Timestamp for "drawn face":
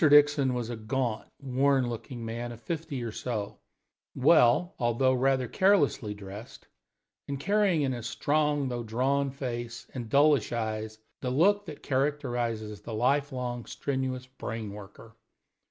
8.81-9.85